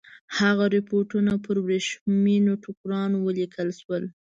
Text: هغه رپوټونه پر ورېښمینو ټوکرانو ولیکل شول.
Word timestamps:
هغه 0.37 0.65
رپوټونه 0.75 1.33
پر 1.45 1.55
ورېښمینو 1.63 2.53
ټوکرانو 2.63 3.17
ولیکل 3.27 3.69
شول. 3.79 4.03